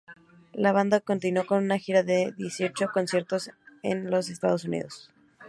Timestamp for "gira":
1.77-2.01